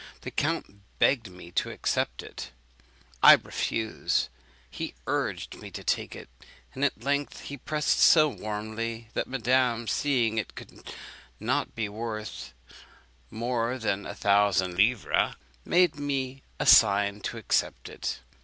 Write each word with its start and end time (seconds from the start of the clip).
The 0.21 0.31
count 0.31 0.81
begged 0.97 1.27
me 1.29 1.51
to 1.51 1.69
accept 1.69 2.23
it; 2.23 2.49
I 3.21 3.33
refused. 3.33 4.29
He 4.67 4.95
urged 5.05 5.57
me 5.61 5.69
to 5.69 5.83
take 5.83 6.15
it. 6.15 6.27
At 6.75 7.03
length 7.03 7.41
he 7.41 7.57
pressed 7.57 7.99
so 7.99 8.27
warmly, 8.27 9.09
that 9.13 9.27
madame, 9.27 9.87
seeing 9.87 10.39
it 10.39 10.55
could 10.55 10.81
not 11.39 11.75
be 11.75 11.87
worth 11.87 12.51
more 13.29 13.77
than 13.77 14.07
a 14.07 14.15
thousand 14.15 14.75
livres, 14.75 15.35
made 15.65 15.93
me 15.97 16.41
a 16.59 16.65
sign 16.65 17.19
to 17.21 17.37
accept 17.37 17.87
it. 17.87 18.21